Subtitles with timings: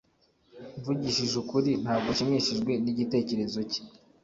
[0.79, 3.81] Mvugishije ukuri ntabwo nshimishijwe nigitekerezo cye